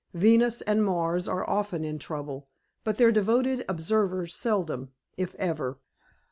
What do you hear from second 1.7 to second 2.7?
in trouble,